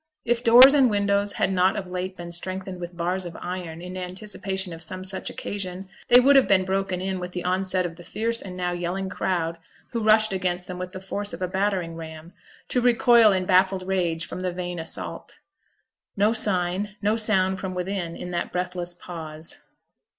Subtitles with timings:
[0.25, 3.95] If doors and windows had not of late been strengthened with bars of iron in
[3.95, 7.97] anticipation of some such occasion, they would have been broken in with the onset of
[7.97, 9.59] the fierce and now yelling crowd
[9.91, 12.33] who rushed against them with the force of a battering ram,
[12.69, 15.37] to recoil in baffled rage from the vain assault.
[16.17, 19.59] No sign, no sound from within, in that breathless pause.